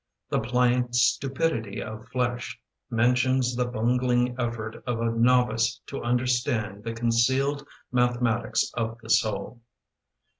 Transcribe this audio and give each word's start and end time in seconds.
The 0.29 0.39
pliant 0.39 0.95
stupidity 0.95 1.79
of 1.79 2.07
flesh 2.07 2.59
Mentions 2.89 3.55
the 3.55 3.65
bungling 3.67 4.35
effort 4.39 4.81
Of 4.87 4.99
a 4.99 5.11
novice 5.11 5.79
to 5.85 6.01
understand 6.01 6.83
The 6.83 6.93
concealed 6.93 7.67
mathematics 7.91 8.71
of 8.75 8.97
the 9.03 9.11
soul. 9.11 9.61